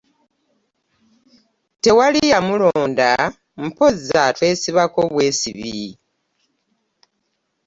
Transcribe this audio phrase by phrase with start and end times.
[1.83, 3.09] Tewali yamulonda
[3.63, 5.77] mpozzi atwesibako bwesibi.